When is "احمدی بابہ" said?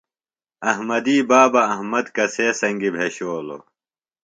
0.71-1.61